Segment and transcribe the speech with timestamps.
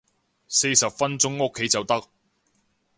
[0.47, 2.03] 四十分鐘屋企就得